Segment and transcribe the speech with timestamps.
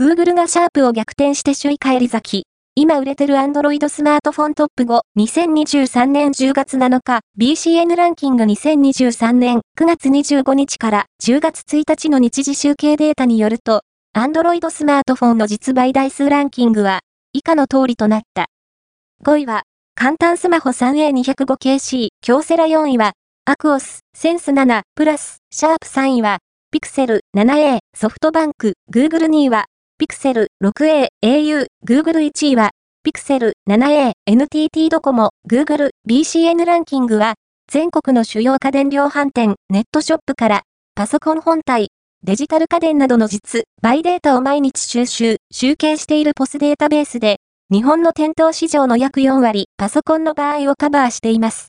[0.00, 2.46] Google がシャープを逆転して首位返り咲き。
[2.74, 13.82] 今売れてる Android スマートフォントップ5、2023年10月7日、BCN ランキング2023年9月25日から10月1日の日時集計データによると、
[14.16, 17.00] Android スマートフォンの実売台数ランキングは、
[17.34, 18.46] 以下の通りとなった。
[19.26, 19.64] 5位は、
[19.94, 23.12] 簡単スマホ 3A205KC、京セラ4位は、
[23.44, 26.38] アクオス、センス7、プラス、シャープ3位は、
[26.70, 29.66] ピクセル 7A、ソフトバンク、Google 2位は、
[30.00, 32.70] ピクセル 6A、au、Google 1位は、
[33.04, 37.34] ピクセル 7A、NTT ドコモ、Google、BCN ランキングは、
[37.70, 40.62] 全国の主要家電量販店、ネットショップから、
[40.94, 41.88] パソコン本体、
[42.22, 47.36] デジタル家電などの実、バイデータを毎日収集、集計しているポスデータベースで、
[47.70, 51.68] 日本の店頭市場の約4割、パソコンの場合をカバーしています。